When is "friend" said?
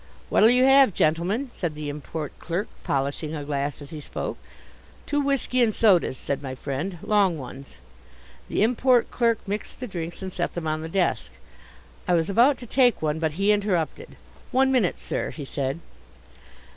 6.55-6.97